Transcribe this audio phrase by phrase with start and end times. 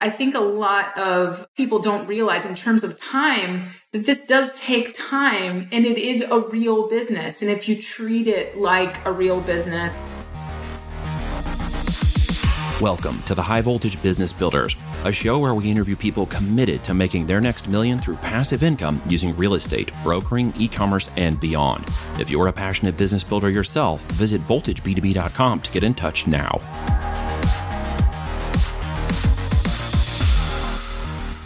[0.00, 4.60] I think a lot of people don't realize in terms of time that this does
[4.60, 7.42] take time and it is a real business.
[7.42, 9.92] And if you treat it like a real business,
[12.80, 16.94] Welcome to the High Voltage Business Builders, a show where we interview people committed to
[16.94, 21.84] making their next million through passive income using real estate, brokering, e commerce, and beyond.
[22.20, 27.27] If you're a passionate business builder yourself, visit voltageb2b.com to get in touch now.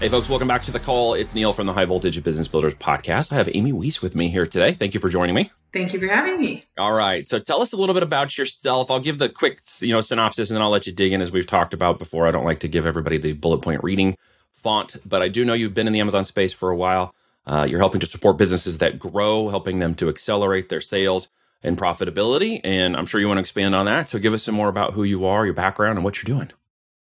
[0.03, 1.15] Hey, folks, welcome back to the call.
[1.15, 3.31] It's Neil from the High Voltage Business Builders podcast.
[3.31, 4.73] I have Amy Wees with me here today.
[4.73, 5.53] Thank you for joining me.
[5.73, 6.65] Thank you for having me.
[6.77, 7.25] All right.
[7.29, 8.91] So tell us a little bit about yourself.
[8.91, 11.31] I'll give the quick, you know, synopsis and then I'll let you dig in as
[11.31, 12.27] we've talked about before.
[12.27, 14.17] I don't like to give everybody the bullet point reading
[14.57, 17.15] font, but I do know you've been in the Amazon space for a while.
[17.47, 21.31] Uh, you're helping to support businesses that grow, helping them to accelerate their sales
[21.63, 22.61] and profitability.
[22.65, 24.09] And I'm sure you want to expand on that.
[24.09, 26.51] So give us some more about who you are, your background, and what you're doing.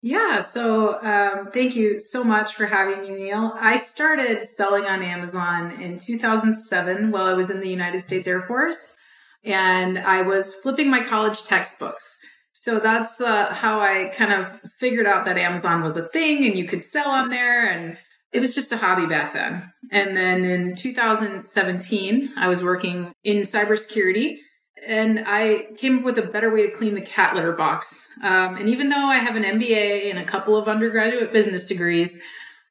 [0.06, 3.52] Yeah, so um, thank you so much for having me, Neil.
[3.56, 8.40] I started selling on Amazon in 2007 while I was in the United States Air
[8.40, 8.94] Force,
[9.42, 12.18] and I was flipping my college textbooks.
[12.52, 16.56] So that's uh, how I kind of figured out that Amazon was a thing and
[16.56, 17.68] you could sell on there.
[17.68, 17.98] And
[18.32, 19.72] it was just a hobby back then.
[19.90, 24.36] And then in 2017, I was working in cybersecurity
[24.84, 28.06] and I came up with a better way to clean the cat litter box.
[28.22, 32.18] Um, and even though I have an MBA and a couple of undergraduate business degrees,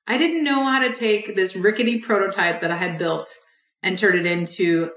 [0.07, 3.33] I didn't know how to take this rickety prototype that I had built
[3.81, 4.91] and turn it into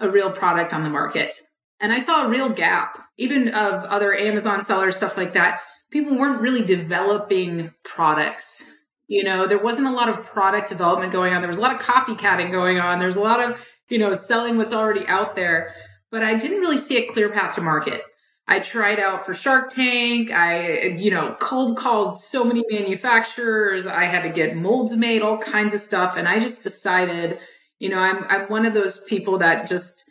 [0.00, 1.34] a real product on the market.
[1.80, 5.60] And I saw a real gap, even of other Amazon sellers, stuff like that.
[5.90, 8.64] People weren't really developing products.
[9.06, 11.42] You know, there wasn't a lot of product development going on.
[11.42, 12.98] There was a lot of copycatting going on.
[12.98, 15.74] There's a lot of, you know, selling what's already out there
[16.14, 18.04] but I didn't really see a clear path to market.
[18.46, 20.30] I tried out for Shark Tank.
[20.30, 23.84] I, you know, cold called so many manufacturers.
[23.84, 26.16] I had to get molds made, all kinds of stuff.
[26.16, 27.40] And I just decided,
[27.80, 30.04] you know, I'm, I'm one of those people that just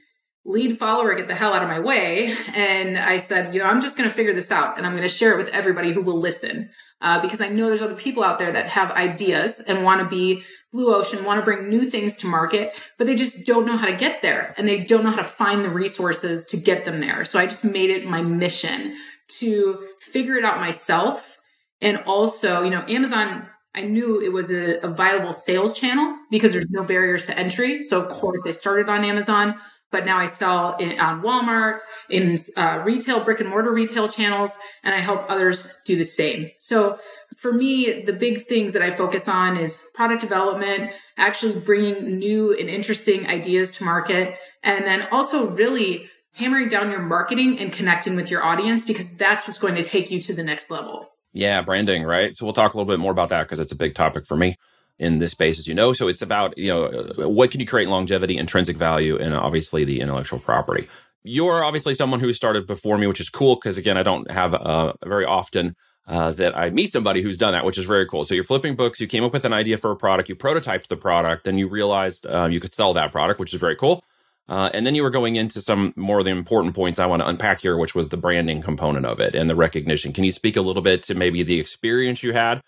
[0.45, 2.35] lead follower, get the hell out of my way.
[2.53, 5.03] And I said, you know, I'm just going to figure this out and I'm going
[5.03, 6.69] to share it with everybody who will listen.
[7.01, 10.07] Uh, because I know there's other people out there that have ideas and want to
[10.07, 13.75] be blue ocean, want to bring new things to market, but they just don't know
[13.75, 16.85] how to get there and they don't know how to find the resources to get
[16.85, 17.25] them there.
[17.25, 18.95] So I just made it my mission
[19.39, 21.37] to figure it out myself.
[21.81, 26.53] And also, you know, Amazon, I knew it was a, a viable sales channel because
[26.53, 27.81] there's no barriers to entry.
[27.81, 29.55] So of course I started on Amazon
[29.93, 34.57] but now I sell in, on Walmart, in uh, retail, brick and mortar retail channels,
[34.83, 36.49] and I help others do the same.
[36.57, 36.97] So
[37.37, 42.57] for me, the big things that I focus on is product development, actually bringing new
[42.57, 48.15] and interesting ideas to market, and then also really hammering down your marketing and connecting
[48.15, 51.07] with your audience because that's what's going to take you to the next level.
[51.33, 52.35] Yeah, branding, right?
[52.35, 54.35] So we'll talk a little bit more about that because it's a big topic for
[54.35, 54.57] me
[54.99, 55.93] in this space, as you know.
[55.93, 60.01] So it's about, you know, what can you create longevity, intrinsic value, and obviously the
[60.01, 60.87] intellectual property.
[61.23, 64.53] You're obviously someone who started before me, which is cool because, again, I don't have
[64.53, 65.75] uh, very often
[66.07, 68.25] uh, that I meet somebody who's done that, which is very cool.
[68.25, 70.87] So you're flipping books, you came up with an idea for a product, you prototyped
[70.87, 74.03] the product, then you realized uh, you could sell that product, which is very cool.
[74.49, 77.21] Uh, and then you were going into some more of the important points I want
[77.21, 80.11] to unpack here, which was the branding component of it and the recognition.
[80.11, 82.61] Can you speak a little bit to maybe the experience you had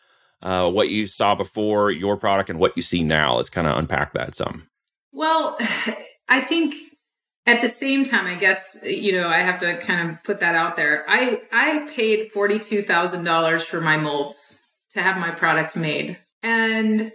[0.45, 3.35] uh, what you saw before your product and what you see now.
[3.35, 4.67] Let's kind of unpack that some.
[5.11, 5.57] Well,
[6.29, 6.75] I think
[7.47, 10.55] at the same time, I guess you know I have to kind of put that
[10.55, 11.03] out there.
[11.07, 14.61] I I paid forty two thousand dollars for my molds
[14.91, 17.11] to have my product made, and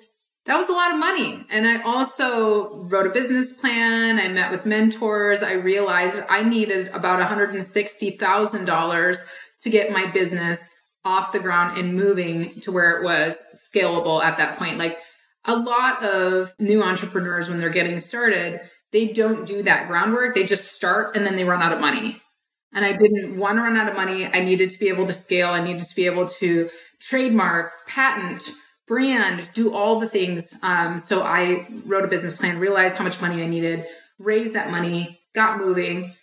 [0.46, 1.46] that was a lot of money.
[1.50, 4.18] And I also wrote a business plan.
[4.18, 5.44] I met with mentors.
[5.44, 9.22] I realized I needed about one hundred and sixty thousand dollars
[9.62, 10.68] to get my business
[11.04, 14.78] off the ground and moving to where it was scalable at that point.
[14.78, 14.98] Like
[15.44, 18.60] a lot of new entrepreneurs, when they're getting started,
[18.92, 20.34] they don't do that groundwork.
[20.34, 22.20] They just start and then they run out of money.
[22.72, 24.26] And I didn't want to run out of money.
[24.26, 25.48] I needed to be able to scale.
[25.48, 28.48] I needed to be able to trademark, patent,
[28.86, 30.56] brand, do all the things.
[30.62, 33.86] Um, so I wrote a business plan, realized how much money I needed,
[34.18, 36.14] raised that money, got moving.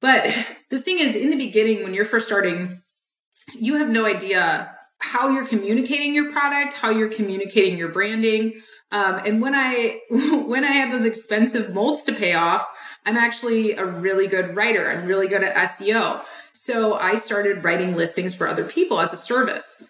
[0.00, 0.24] But
[0.70, 2.82] the thing is, in the beginning, when you're first starting,
[3.54, 8.60] you have no idea how you're communicating your product, how you're communicating your branding.
[8.90, 12.66] Um, and when I when I have those expensive molds to pay off,
[13.04, 14.90] I'm actually a really good writer.
[14.90, 16.22] I'm really good at SEO.
[16.52, 19.88] So I started writing listings for other people as a service.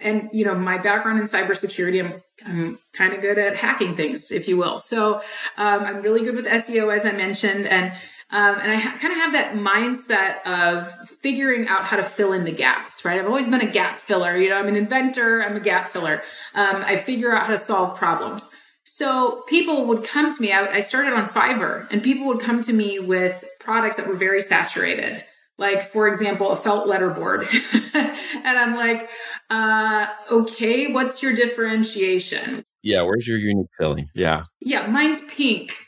[0.00, 4.30] And you know, my background in cybersecurity, I'm I'm kind of good at hacking things,
[4.30, 4.78] if you will.
[4.78, 5.16] So
[5.56, 7.92] um, I'm really good with SEO, as I mentioned, and
[8.30, 12.32] Um, and I ha- kind of have that mindset of figuring out how to fill
[12.32, 13.18] in the gaps, right?
[13.18, 14.36] I've always been a gap filler.
[14.36, 16.22] You know, I'm an inventor, I'm a gap filler.
[16.54, 18.50] Um, I figure out how to solve problems.
[18.84, 20.52] So people would come to me.
[20.52, 24.16] I, I started on Fiverr, and people would come to me with products that were
[24.16, 25.24] very saturated
[25.58, 27.46] like for example a felt letterboard
[27.94, 29.10] and i'm like
[29.50, 35.87] uh okay what's your differentiation yeah where's your unique selling yeah yeah mine's pink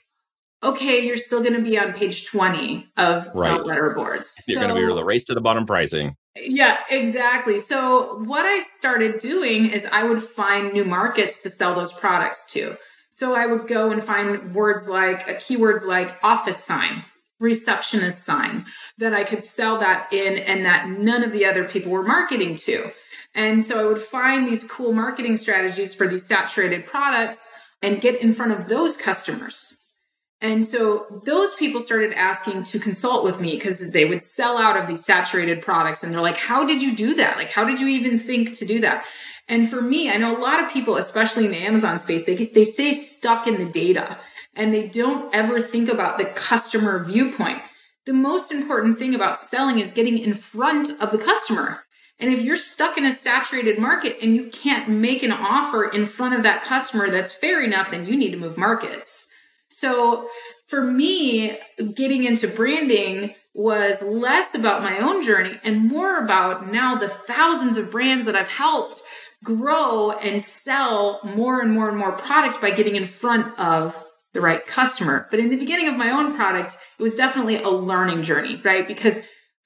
[0.62, 3.56] okay you're still going to be on page 20 of right.
[3.56, 7.58] felt letterboards you're so, going to be the race to the bottom pricing yeah exactly
[7.58, 12.44] so what i started doing is i would find new markets to sell those products
[12.46, 12.76] to
[13.10, 17.04] so i would go and find words like uh, keywords like office sign
[17.40, 18.66] receptionist sign
[18.98, 22.54] that I could sell that in and that none of the other people were marketing
[22.56, 22.92] to.
[23.34, 27.48] And so I would find these cool marketing strategies for these saturated products
[27.82, 29.79] and get in front of those customers.
[30.42, 34.76] And so those people started asking to consult with me because they would sell out
[34.76, 36.02] of these saturated products.
[36.02, 37.36] And they're like, how did you do that?
[37.36, 39.04] Like, how did you even think to do that?
[39.48, 42.36] And for me, I know a lot of people, especially in the Amazon space, they,
[42.36, 44.16] they stay stuck in the data
[44.54, 47.60] and they don't ever think about the customer viewpoint.
[48.06, 51.84] The most important thing about selling is getting in front of the customer.
[52.18, 56.06] And if you're stuck in a saturated market and you can't make an offer in
[56.06, 59.26] front of that customer that's fair enough, then you need to move markets.
[59.70, 60.28] So
[60.66, 61.58] for me,
[61.94, 67.76] getting into branding was less about my own journey and more about now the thousands
[67.76, 69.02] of brands that I've helped
[69.42, 74.02] grow and sell more and more and more products by getting in front of
[74.32, 75.26] the right customer.
[75.30, 78.86] But in the beginning of my own product, it was definitely a learning journey, right?
[78.86, 79.20] Because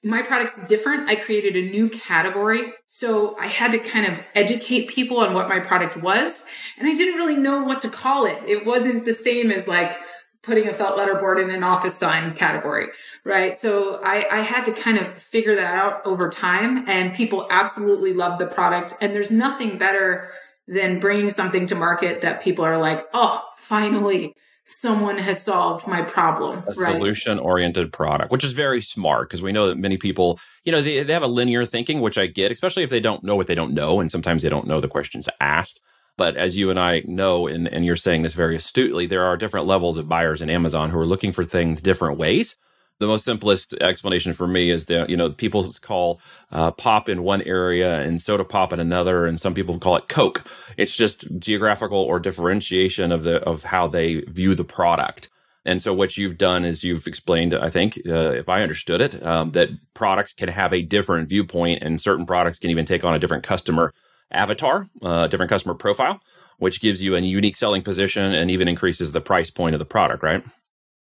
[0.05, 1.09] my product's different.
[1.09, 2.71] I created a new category.
[2.87, 6.45] So I had to kind of educate people on what my product was.
[6.77, 8.37] And I didn't really know what to call it.
[8.45, 9.97] It wasn't the same as like
[10.43, 12.85] putting a felt letterboard in an office sign category,
[13.23, 13.57] right?
[13.57, 18.13] So I, I had to kind of figure that out over time and people absolutely
[18.13, 18.93] loved the product.
[19.01, 20.29] And there's nothing better
[20.67, 24.35] than bringing something to market that people are like, oh, finally,
[24.65, 26.59] someone has solved my problem.
[26.59, 26.75] A right?
[26.93, 30.81] solution oriented product, which is very smart because we know that many people, you know,
[30.81, 33.47] they, they have a linear thinking, which I get, especially if they don't know what
[33.47, 33.99] they don't know.
[33.99, 35.81] And sometimes they don't know the questions asked.
[36.17, 39.37] But as you and I know, and, and you're saying this very astutely, there are
[39.37, 42.55] different levels of buyers in Amazon who are looking for things different ways
[42.99, 46.21] the most simplest explanation for me is that you know people call
[46.51, 50.07] uh, pop in one area and soda pop in another, and some people call it
[50.09, 50.45] Coke.
[50.77, 55.29] It's just geographical or differentiation of the of how they view the product.
[55.67, 59.25] And so what you've done is you've explained, I think, uh, if I understood it,
[59.25, 63.15] um, that products can have a different viewpoint, and certain products can even take on
[63.15, 63.91] a different customer
[64.31, 66.19] avatar, uh, different customer profile,
[66.59, 69.85] which gives you a unique selling position and even increases the price point of the
[69.85, 70.43] product, right?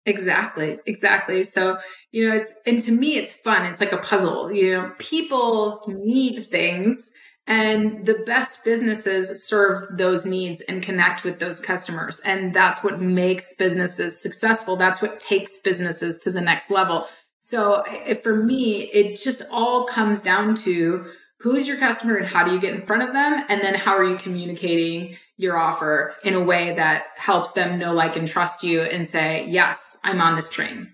[0.06, 1.44] Exactly, exactly.
[1.44, 1.78] So,
[2.12, 3.66] you know, it's, and to me, it's fun.
[3.66, 4.52] It's like a puzzle.
[4.52, 7.10] You know, people need things,
[7.48, 12.20] and the best businesses serve those needs and connect with those customers.
[12.22, 14.76] And that's what makes businesses successful.
[14.76, 17.08] That's what takes businesses to the next level.
[17.42, 17.84] So,
[18.24, 21.06] for me, it just all comes down to
[21.40, 23.44] who's your customer and how do you get in front of them?
[23.50, 27.94] And then how are you communicating your offer in a way that helps them know,
[27.94, 30.94] like, and trust you and say, yes, I'm on this train.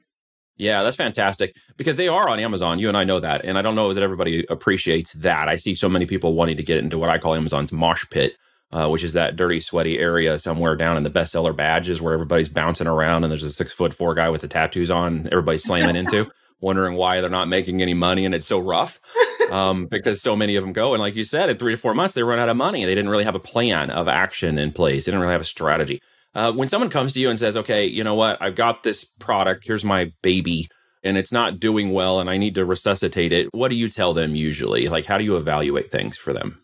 [0.59, 2.79] Yeah, that's fantastic because they are on Amazon.
[2.79, 3.45] You and I know that.
[3.45, 5.47] And I don't know that everybody appreciates that.
[5.47, 8.33] I see so many people wanting to get into what I call Amazon's mosh pit,
[8.73, 12.49] uh, which is that dirty, sweaty area somewhere down in the bestseller badges where everybody's
[12.49, 15.95] bouncing around and there's a six foot four guy with the tattoos on, everybody's slamming
[15.95, 18.99] into, wondering why they're not making any money and it's so rough
[19.51, 20.94] um, because so many of them go.
[20.94, 22.83] And like you said, in three to four months, they run out of money.
[22.83, 25.06] They didn't really have a plan of action in place.
[25.06, 26.01] They didn't really have a strategy.
[26.36, 29.04] Uh, when someone comes to you and says, okay, you know what, I've got this
[29.04, 30.68] product, here's my baby,
[31.04, 34.14] and it's not doing well and I need to resuscitate it, what do you tell
[34.14, 34.88] them usually?
[34.90, 36.62] Like, how do you evaluate things for them?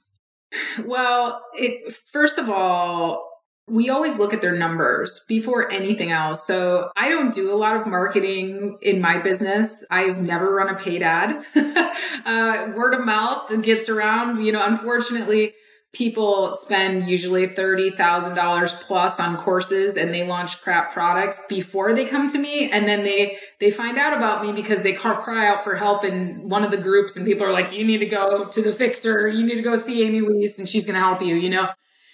[0.86, 3.32] Well, it, first of all,
[3.68, 6.46] we always look at their numbers before anything else.
[6.46, 9.84] So I don't do a lot of marketing in my business.
[9.90, 11.44] I've never run a paid ad.
[12.26, 14.44] uh, word of mouth gets around.
[14.46, 15.56] You know, unfortunately,
[15.96, 22.30] people spend usually $30,000 plus on courses and they launch crap products before they come
[22.30, 22.70] to me.
[22.70, 26.50] And then they, they find out about me because they cry out for help in
[26.50, 29.30] one of the groups and people are like, you need to go to the fixer.
[29.30, 31.70] You need to go see Amy Wees and she's going to help you, you know?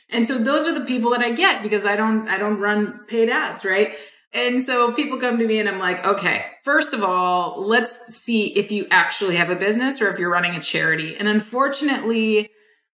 [0.09, 3.05] And so those are the people that I get because I don't, I don't run
[3.07, 3.95] paid ads, right?
[4.33, 8.55] And so people come to me and I'm like, okay, first of all, let's see
[8.55, 11.17] if you actually have a business or if you're running a charity.
[11.17, 12.49] And unfortunately,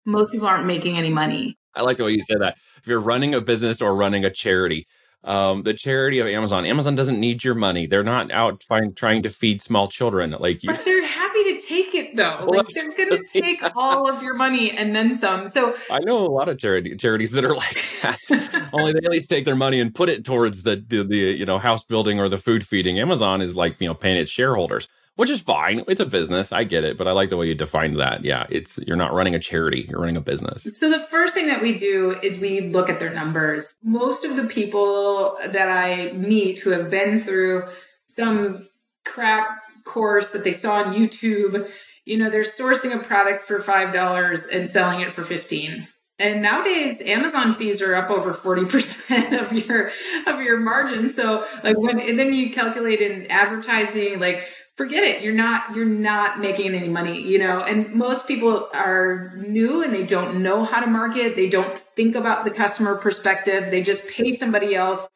[0.08, 1.58] most people aren't making any money.
[1.76, 2.58] I like the way you said that.
[2.78, 4.88] If you're running a business or running a charity,
[5.24, 6.66] um, the charity of Amazon.
[6.66, 7.86] Amazon doesn't need your money.
[7.86, 10.72] They're not out trying, trying to feed small children like you.
[10.72, 12.38] But they're happy to take it though.
[12.46, 15.50] Well, like they're going to take all of your money and then some.
[15.50, 18.70] So I know a lot of charity charities that are like that.
[18.74, 21.46] Only they at least take their money and put it towards the, the the you
[21.46, 22.98] know house building or the food feeding.
[22.98, 25.83] Amazon is like you know paying its shareholders which is fine.
[25.88, 26.53] It's a business.
[26.53, 28.24] I get it, but I like the way you defined that.
[28.24, 30.65] Yeah, it's you're not running a charity, you're running a business.
[30.77, 33.75] So the first thing that we do is we look at their numbers.
[33.83, 37.67] Most of the people that I meet who have been through
[38.07, 38.69] some
[39.05, 41.69] crap course that they saw on YouTube,
[42.05, 45.88] you know, they're sourcing a product for $5 and selling it for 15.
[46.19, 49.91] And nowadays Amazon fees are up over 40% of your
[50.25, 51.09] of your margin.
[51.09, 54.47] So like when and then you calculate in advertising like
[54.77, 55.24] forget it.
[55.24, 57.60] You're not you're not making any money you know?
[57.60, 61.36] And most people are new and they don't know how to market.
[61.36, 63.69] They don't think about the customer perspective.
[63.69, 65.07] They just pay somebody else.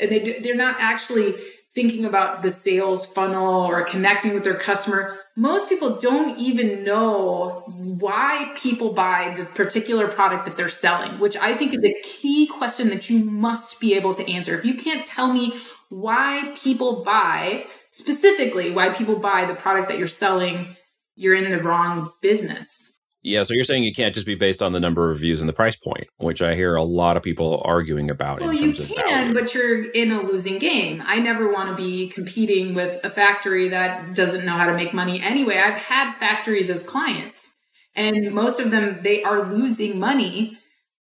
[0.00, 1.34] And they they're not actually
[1.72, 5.18] thinking about the sales funnel or connecting with their customer.
[5.36, 11.36] Most people don't even know why people buy the particular product that they're selling which
[11.36, 14.56] i think is a key question that you must be able to answer.
[14.58, 15.54] If you can't tell me
[15.88, 20.76] why people buy specifically why people buy the product that you're selling,
[21.14, 22.92] you're in the wrong business.
[23.22, 25.48] Yeah, so you're saying you can't just be based on the number of views and
[25.48, 28.40] the price point, which I hear a lot of people arguing about.
[28.40, 31.02] Well, you can, but you're in a losing game.
[31.04, 34.94] I never want to be competing with a factory that doesn't know how to make
[34.94, 35.58] money anyway.
[35.58, 37.54] I've had factories as clients,
[37.94, 40.58] and most of them they are losing money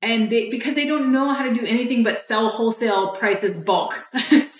[0.03, 4.05] and they because they don't know how to do anything but sell wholesale prices bulk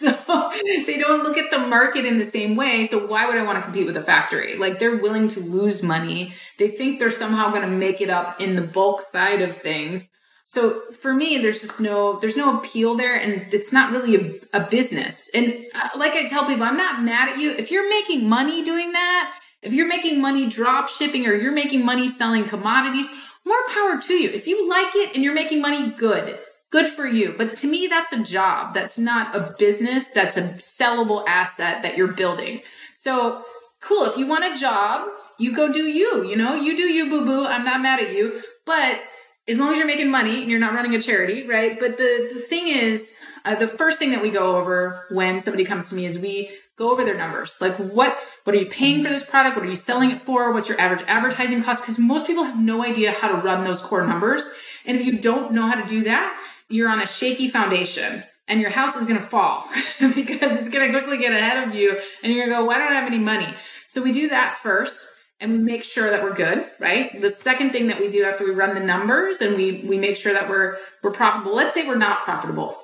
[0.03, 0.51] so
[0.85, 2.85] they don't look at the market in the same way.
[2.85, 4.57] So why would i want to compete with a factory?
[4.57, 6.33] Like they're willing to lose money.
[6.59, 10.09] They think they're somehow going to make it up in the bulk side of things.
[10.45, 14.59] So for me there's just no there's no appeal there and it's not really a,
[14.61, 15.29] a business.
[15.33, 17.51] And uh, like i tell people i'm not mad at you.
[17.51, 21.85] If you're making money doing that if you're making money drop shipping or you're making
[21.85, 23.07] money selling commodities
[23.45, 24.29] more power to you.
[24.29, 26.37] If you like it and you're making money, good.
[26.73, 27.35] Good for you.
[27.37, 28.73] But to me, that's a job.
[28.73, 30.07] That's not a business.
[30.07, 32.61] That's a sellable asset that you're building.
[32.95, 33.45] So
[33.79, 34.05] cool.
[34.05, 37.25] If you want a job, you go do you, you know, you do you, boo
[37.25, 37.45] boo.
[37.45, 38.41] I'm not mad at you.
[38.65, 39.01] But
[39.47, 41.79] as long as you're making money and you're not running a charity, right?
[41.79, 45.65] But the, the thing is, uh, the first thing that we go over when somebody
[45.65, 47.57] comes to me is we go over their numbers.
[47.61, 49.55] Like what what are you paying for this product?
[49.55, 50.51] What are you selling it for?
[50.51, 51.83] What's your average advertising cost?
[51.83, 54.49] Because most people have no idea how to run those core numbers.
[54.85, 56.37] And if you don't know how to do that,
[56.69, 59.67] you're on a shaky foundation and your house is going to fall
[59.99, 62.77] because it's going to quickly get ahead of you and you're going to go, why
[62.77, 63.53] don't I have any money?
[63.87, 65.07] So we do that first
[65.39, 67.19] and we make sure that we're good, right?
[67.21, 70.15] The second thing that we do after we run the numbers and we, we make
[70.15, 71.55] sure that we're, we're profitable.
[71.55, 72.77] Let's say we're not profitable.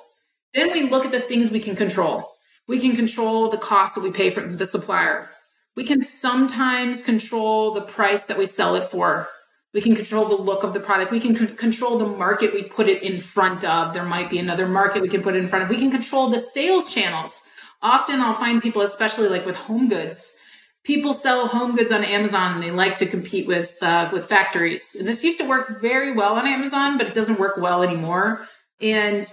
[0.54, 2.30] Then we look at the things we can control.
[2.68, 5.28] We can control the cost that we pay for the supplier.
[5.76, 9.28] We can sometimes control the price that we sell it for.
[9.72, 11.12] We can control the look of the product.
[11.12, 13.94] We can c- control the market we put it in front of.
[13.94, 15.70] There might be another market we can put it in front of.
[15.70, 17.42] We can control the sales channels.
[17.82, 20.34] Often I'll find people, especially like with home goods,
[20.82, 24.96] people sell home goods on Amazon and they like to compete with uh, with factories.
[24.98, 28.46] And this used to work very well on Amazon, but it doesn't work well anymore.
[28.80, 29.30] And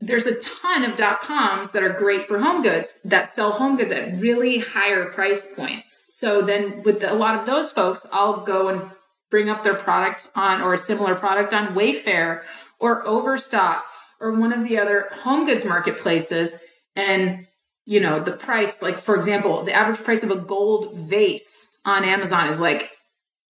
[0.00, 3.76] there's a ton of dot coms that are great for home goods that sell home
[3.76, 6.06] goods at really higher price points.
[6.08, 8.90] So then with the, a lot of those folks, I'll go and
[9.32, 12.42] bring up their product on or a similar product on Wayfair
[12.78, 13.82] or Overstock
[14.20, 16.54] or one of the other home goods marketplaces.
[16.94, 17.48] And,
[17.86, 22.04] you know, the price, like for example, the average price of a gold vase on
[22.04, 22.90] Amazon is like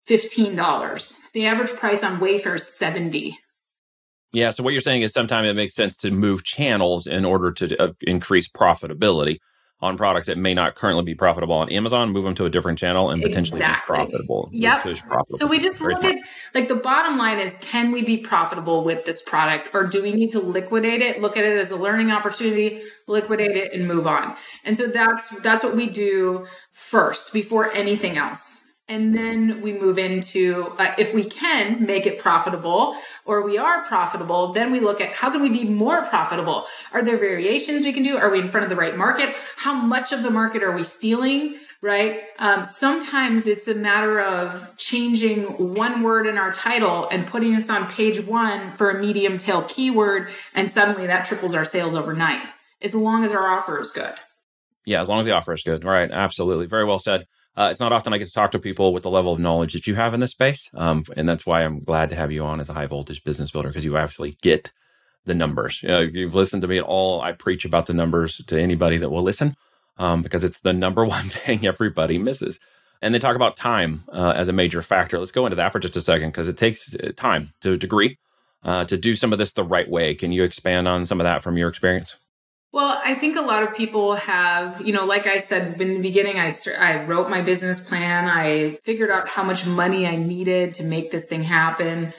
[0.09, 1.15] $15.
[1.33, 3.37] The average price on Wayfair is 70
[4.33, 4.49] yeah.
[4.49, 7.81] So what you're saying is sometimes it makes sense to move channels in order to
[7.81, 9.37] uh, increase profitability
[9.79, 12.79] on products that may not currently be profitable on Amazon, move them to a different
[12.79, 13.97] channel and potentially exactly.
[13.97, 14.49] be profitable.
[14.51, 14.81] Yep.
[14.81, 15.25] Profitable.
[15.37, 16.17] So we just look at
[16.55, 20.13] like the bottom line is can we be profitable with this product or do we
[20.13, 24.07] need to liquidate it, look at it as a learning opportunity, liquidate it and move
[24.07, 24.35] on.
[24.63, 28.61] And so that's that's what we do first before anything else.
[28.89, 33.83] And then we move into uh, if we can make it profitable or we are
[33.83, 36.65] profitable, then we look at how can we be more profitable?
[36.93, 38.15] Are there variations we can do?
[38.17, 39.35] Are we in front of the right market?
[39.57, 41.57] How much of the market are we stealing?
[41.81, 42.21] Right?
[42.39, 47.69] Um, sometimes it's a matter of changing one word in our title and putting us
[47.69, 52.41] on page one for a medium tail keyword, and suddenly that triples our sales overnight,
[52.81, 54.15] as long as our offer is good.
[54.85, 55.83] Yeah, as long as the offer is good.
[55.83, 56.09] Right.
[56.09, 56.65] Absolutely.
[56.65, 57.27] Very well said.
[57.57, 59.73] Uh, it's not often I get to talk to people with the level of knowledge
[59.73, 60.69] that you have in this space.
[60.75, 63.51] Um, and that's why I'm glad to have you on as a high voltage business
[63.51, 64.71] builder because you actually get
[65.25, 65.81] the numbers.
[65.83, 68.59] You know, if you've listened to me at all, I preach about the numbers to
[68.59, 69.55] anybody that will listen
[69.97, 72.59] um, because it's the number one thing everybody misses.
[73.01, 75.19] And they talk about time uh, as a major factor.
[75.19, 77.77] Let's go into that for just a second because it takes uh, time to a
[77.77, 78.19] degree
[78.63, 80.15] uh, to do some of this the right way.
[80.15, 82.17] Can you expand on some of that from your experience?
[82.73, 86.01] Well, I think a lot of people have, you know, like I said in the
[86.01, 88.27] beginning, I, I wrote my business plan.
[88.27, 92.13] I figured out how much money I needed to make this thing happen.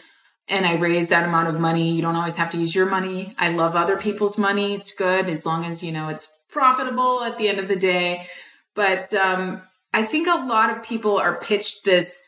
[0.49, 1.93] And I raised that amount of money.
[1.93, 3.35] You don't always have to use your money.
[3.39, 4.75] I love other people's money.
[4.75, 8.27] It's good as long as, you know, it's profitable at the end of the day.
[8.75, 9.61] But um,
[9.93, 12.19] I think a lot of people are pitched this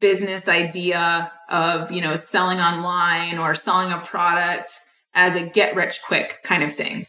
[0.00, 4.72] business idea of, you know, selling online or selling a product
[5.14, 7.06] as a get rich quick kind of thing.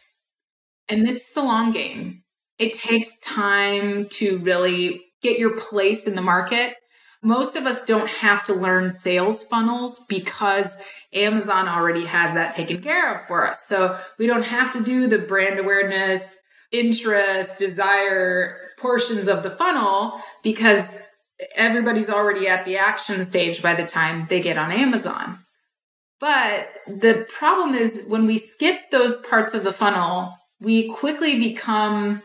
[0.88, 2.22] And this is a long game.
[2.58, 6.74] It takes time to really get your place in the market.
[7.22, 10.76] Most of us don't have to learn sales funnels because
[11.14, 13.64] Amazon already has that taken care of for us.
[13.66, 16.38] So we don't have to do the brand awareness,
[16.70, 20.98] interest, desire portions of the funnel because
[21.56, 25.38] everybody's already at the action stage by the time they get on Amazon.
[26.20, 32.22] But the problem is when we skip those parts of the funnel we quickly become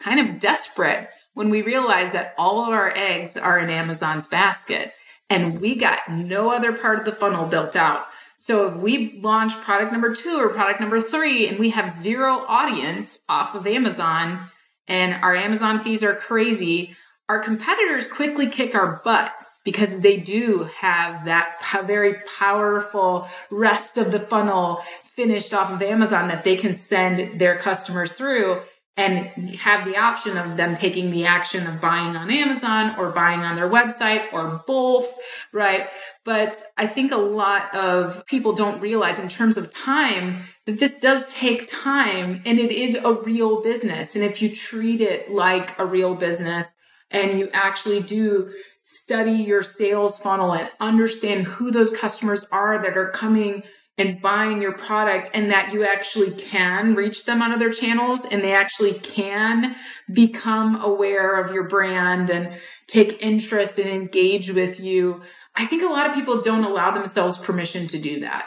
[0.00, 4.92] kind of desperate when we realize that all of our eggs are in Amazon's basket
[5.30, 8.06] and we got no other part of the funnel built out.
[8.36, 12.44] So if we launch product number two or product number three and we have zero
[12.48, 14.50] audience off of Amazon
[14.88, 16.96] and our Amazon fees are crazy,
[17.28, 19.32] our competitors quickly kick our butt
[19.64, 24.82] because they do have that very powerful rest of the funnel
[25.16, 28.60] finished off of Amazon that they can send their customers through
[28.96, 29.26] and
[29.56, 33.54] have the option of them taking the action of buying on Amazon or buying on
[33.54, 35.14] their website or both,
[35.52, 35.88] right?
[36.24, 40.98] But I think a lot of people don't realize in terms of time that this
[40.98, 44.14] does take time and it is a real business.
[44.14, 46.66] And if you treat it like a real business
[47.10, 48.52] and you actually do
[48.82, 53.62] study your sales funnel and understand who those customers are that are coming
[53.98, 58.42] and buying your product and that you actually can reach them on other channels and
[58.42, 59.76] they actually can
[60.12, 62.52] become aware of your brand and
[62.86, 65.20] take interest and engage with you.
[65.54, 68.46] I think a lot of people don't allow themselves permission to do that.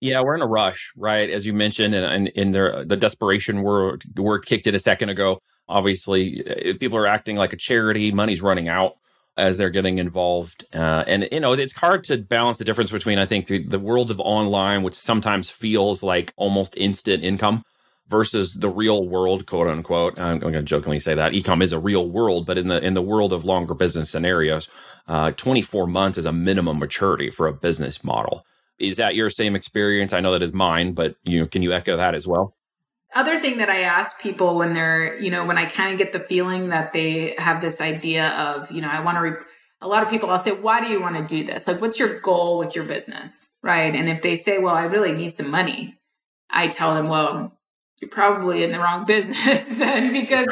[0.00, 1.30] Yeah, we're in a rush, right?
[1.30, 5.38] As you mentioned, and in the the desperation word word kicked it a second ago.
[5.68, 8.10] Obviously, eh, people are acting like a charity.
[8.10, 8.96] Money's running out
[9.36, 10.66] as they're getting involved.
[10.74, 13.78] Uh, and, you know, it's hard to balance the difference between, I think, the, the
[13.78, 17.64] world of online, which sometimes feels like almost instant income
[18.08, 20.18] versus the real world, quote unquote.
[20.18, 22.94] I'm going to jokingly say that ecom is a real world, but in the in
[22.94, 24.68] the world of longer business scenarios,
[25.08, 28.44] uh, 24 months is a minimum maturity for a business model.
[28.78, 30.12] Is that your same experience?
[30.12, 32.54] I know that is mine, but you know, can you echo that as well?
[33.14, 36.12] Other thing that I ask people when they're, you know, when I kind of get
[36.12, 39.44] the feeling that they have this idea of, you know, I want to, re-
[39.80, 41.66] a lot of people, I'll say, why do you want to do this?
[41.66, 43.50] Like, what's your goal with your business?
[43.62, 43.94] Right.
[43.94, 45.98] And if they say, well, I really need some money,
[46.48, 47.58] I tell them, well,
[48.02, 50.46] you're probably in the wrong business then because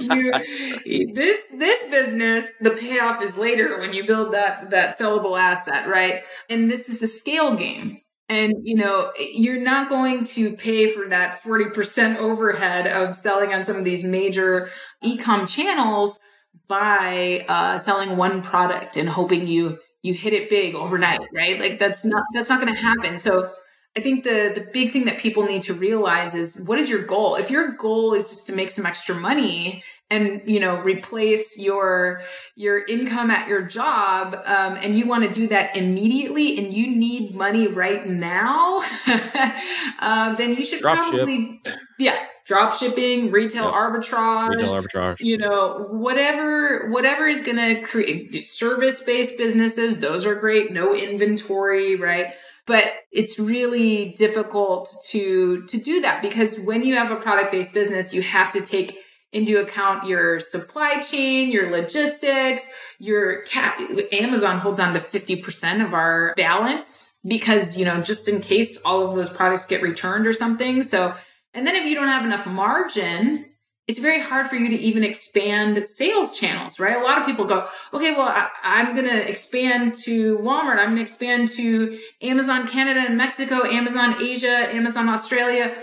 [0.00, 1.14] you right.
[1.14, 6.24] this this business the payoff is later when you build that that sellable asset right
[6.50, 11.08] and this is a scale game and, you know, you're not going to pay for
[11.08, 14.70] that 40% overhead of selling on some of these major
[15.02, 16.18] e-com channels
[16.66, 21.58] by uh, selling one product and hoping you you hit it big overnight, right?
[21.58, 23.18] Like that's not that's not going to happen.
[23.18, 23.50] So
[23.96, 27.02] I think the the big thing that people need to realize is what is your
[27.02, 27.34] goal?
[27.36, 32.22] If your goal is just to make some extra money and you know replace your
[32.54, 36.86] your income at your job um, and you want to do that immediately and you
[36.86, 38.82] need money right now
[39.98, 41.76] uh, then you should drop probably ship.
[41.98, 43.74] yeah drop shipping retail yep.
[43.74, 50.24] arbitrage retail arbitrage you know whatever whatever is going to create service based businesses those
[50.24, 52.34] are great no inventory right
[52.66, 57.74] but it's really difficult to to do that because when you have a product based
[57.74, 58.98] business you have to take
[59.36, 62.66] into account your supply chain, your logistics,
[62.98, 63.78] your cap.
[64.12, 69.06] Amazon holds on to 50% of our balance because, you know, just in case all
[69.06, 70.82] of those products get returned or something.
[70.82, 71.14] So,
[71.52, 73.44] and then if you don't have enough margin,
[73.86, 76.96] it's very hard for you to even expand sales channels, right?
[76.96, 80.78] A lot of people go, okay, well, I, am going to expand to Walmart.
[80.78, 85.76] I'm going to expand to Amazon Canada and Mexico, Amazon Asia, Amazon Australia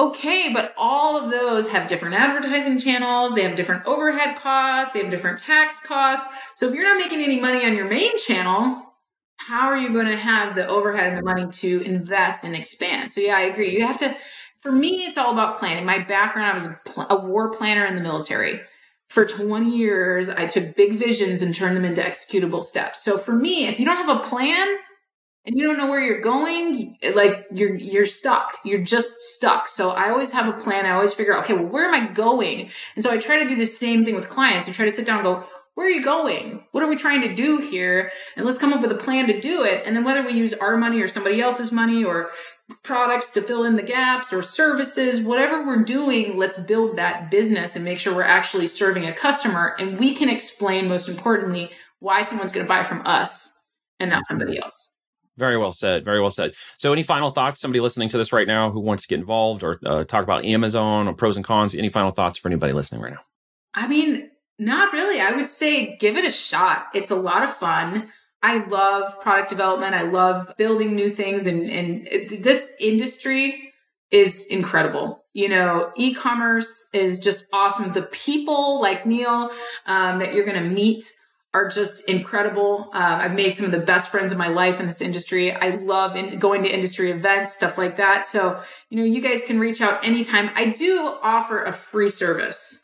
[0.00, 5.02] Okay, but all of those have different advertising channels, they have different overhead costs, they
[5.02, 6.26] have different tax costs.
[6.54, 8.82] So if you're not making any money on your main channel,
[9.36, 13.12] how are you going to have the overhead and the money to invest and expand?
[13.12, 13.76] So, yeah, I agree.
[13.76, 14.16] You have to,
[14.60, 15.84] for me, it's all about planning.
[15.84, 18.58] My background, I was a, pl- a war planner in the military.
[19.10, 23.04] For 20 years, I took big visions and turned them into executable steps.
[23.04, 24.78] So, for me, if you don't have a plan,
[25.46, 29.90] and you don't know where you're going like you're you're stuck you're just stuck so
[29.90, 32.68] i always have a plan i always figure out okay well where am i going
[32.94, 35.06] and so i try to do the same thing with clients i try to sit
[35.06, 36.64] down and go where are you going?
[36.72, 38.10] What are we trying to do here?
[38.36, 39.84] And let's come up with a plan to do it.
[39.86, 42.32] And then whether we use our money or somebody else's money or
[42.82, 47.76] products to fill in the gaps or services, whatever we're doing, let's build that business
[47.76, 49.74] and make sure we're actually serving a customer.
[49.78, 53.52] And we can explain, most importantly, why someone's going to buy from us
[53.98, 54.89] and not somebody else.
[55.40, 56.04] Very well said.
[56.04, 56.54] Very well said.
[56.78, 57.60] So, any final thoughts?
[57.60, 60.44] Somebody listening to this right now who wants to get involved or uh, talk about
[60.44, 61.74] Amazon or pros and cons?
[61.74, 63.20] Any final thoughts for anybody listening right now?
[63.74, 65.20] I mean, not really.
[65.20, 66.88] I would say give it a shot.
[66.94, 68.08] It's a lot of fun.
[68.42, 69.94] I love product development.
[69.94, 72.06] I love building new things and, and
[72.42, 73.72] this industry
[74.10, 75.22] is incredible.
[75.32, 77.92] You know, e-commerce is just awesome.
[77.92, 79.50] The people like Neil
[79.86, 81.12] um, that you're going to meet
[81.52, 82.90] are just incredible.
[82.92, 85.52] Uh, I've made some of the best friends of my life in this industry.
[85.52, 88.24] I love in, going to industry events, stuff like that.
[88.24, 90.50] So, you know, you guys can reach out anytime.
[90.54, 92.80] I do offer a free service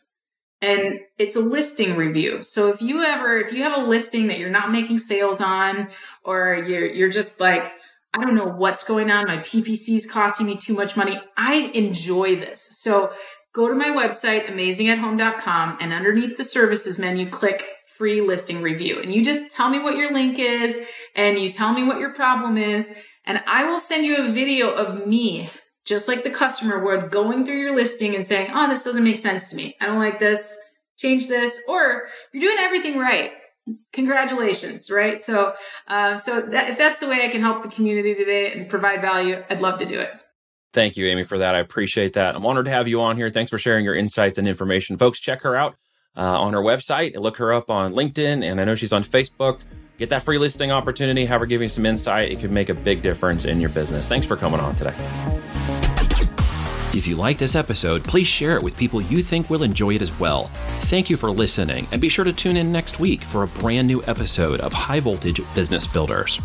[0.61, 2.43] and it's a listing review.
[2.43, 5.89] So if you ever if you have a listing that you're not making sales on
[6.25, 7.71] or you're you're just like
[8.15, 11.21] I don't know what's going on, my PPC is costing me too much money.
[11.37, 12.69] I enjoy this.
[12.81, 13.13] So
[13.53, 19.13] go to my website amazingathome.com and underneath the services menu click free listing review and
[19.13, 20.79] you just tell me what your link is
[21.15, 22.95] and you tell me what your problem is
[23.27, 25.51] and I will send you a video of me
[25.87, 29.19] just like the customer would going through your listing and saying, Oh, this doesn't make
[29.19, 29.77] sense to me.
[29.81, 30.57] I don't like this.
[30.99, 31.59] Change this.
[31.69, 33.33] Or you're doing everything right.
[33.93, 34.91] Congratulations.
[34.91, 35.21] Right.
[35.21, 35.55] So,
[35.89, 39.01] uh, so that, if that's the way I can help the community today and provide
[39.01, 40.11] value, I'd love to do it.
[40.73, 41.55] Thank you, Amy, for that.
[41.55, 42.37] I appreciate that.
[42.37, 43.31] I'm honored to have you on here.
[43.31, 44.99] Thanks for sharing your insights and information.
[44.99, 45.77] Folks, check her out
[46.17, 47.17] uh, on her website.
[47.17, 49.61] Look her up on LinkedIn, and I know she's on Facebook.
[49.99, 52.31] Get that free listing opportunity, have her give you some insight.
[52.31, 54.07] It could make a big difference in your business.
[54.09, 54.95] Thanks for coming on today.
[56.95, 60.03] If you like this episode, please share it with people you think will enjoy it
[60.03, 60.45] as well.
[60.89, 63.87] Thank you for listening, and be sure to tune in next week for a brand
[63.87, 66.41] new episode of High Voltage Business Builders.